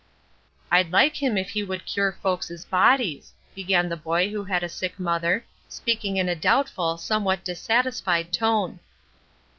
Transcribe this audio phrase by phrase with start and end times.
[0.71, 4.67] "I'd like him if he would cure folks' bodies," began the boy who had a
[4.67, 8.79] sick mother, speaking in a doubtful, somewhat dissatisfied tone.